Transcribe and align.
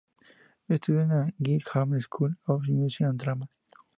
Estudió 0.67 1.01
en 1.01 1.09
la 1.09 1.29
"Guildhall 1.37 2.01
School 2.01 2.35
of 2.45 2.63
Music 2.67 3.05
and 3.05 3.19
Drama". 3.21 3.47